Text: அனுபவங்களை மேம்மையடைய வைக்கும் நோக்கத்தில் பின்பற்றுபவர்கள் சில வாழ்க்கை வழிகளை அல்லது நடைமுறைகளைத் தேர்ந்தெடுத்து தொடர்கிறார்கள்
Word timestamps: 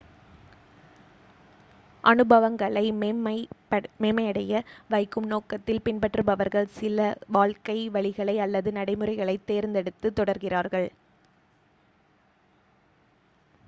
அனுபவங்களை 2.03 2.91
மேம்மையடைய 3.99 4.53
வைக்கும் 4.89 5.25
நோக்கத்தில் 5.25 5.83
பின்பற்றுபவர்கள் 5.85 6.67
சில 6.71 6.99
வாழ்க்கை 7.27 7.89
வழிகளை 7.89 8.35
அல்லது 8.37 8.71
நடைமுறைகளைத் 8.71 9.45
தேர்ந்தெடுத்து 9.45 10.11
தொடர்கிறார்கள் 10.15 10.87